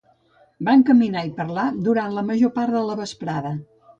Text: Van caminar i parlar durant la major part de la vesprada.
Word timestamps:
Van 0.69 0.79
caminar 0.89 1.23
i 1.27 1.33
parlar 1.41 1.67
durant 1.89 2.17
la 2.17 2.25
major 2.31 2.53
part 2.57 2.75
de 2.79 2.83
la 2.87 2.99
vesprada. 3.05 3.55